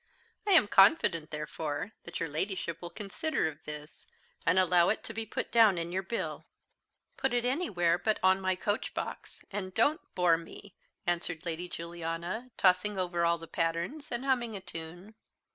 I 0.47 0.53
am 0.53 0.67
confident, 0.67 1.29
therefore, 1.29 1.91
that 2.05 2.19
your 2.19 2.27
Ladyship 2.27 2.81
will 2.81 2.89
consider 2.89 3.47
of 3.47 3.63
this, 3.65 4.07
and 4.47 4.57
allow 4.57 4.89
it 4.89 5.03
to 5.03 5.13
be 5.13 5.27
put 5.27 5.51
down 5.51 5.77
in 5.77 5.91
your 5.91 6.01
bill." 6.01 6.43
"Put 7.17 7.35
it 7.35 7.45
anywhere 7.45 7.99
but 7.99 8.17
on 8.23 8.41
my 8.41 8.55
coach 8.55 8.95
box, 8.95 9.43
and 9.51 9.75
don't 9.75 10.01
bore 10.15 10.37
me!" 10.37 10.73
answered 11.05 11.45
Lady 11.45 11.69
Juliana, 11.69 12.49
tossing 12.57 12.97
over 12.97 13.23
all 13.25 13.37
the 13.37 13.45
patterns, 13.45 14.11
and 14.11 14.25
humming 14.25 14.55
a 14.55 14.59
tune. 14.61 15.13